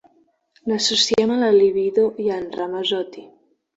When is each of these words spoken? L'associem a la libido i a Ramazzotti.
L'associem 0.69 1.33
a 1.35 1.39
la 1.43 1.51
libido 1.57 2.07
i 2.25 2.31
a 2.39 2.41
Ramazzotti. 2.59 3.29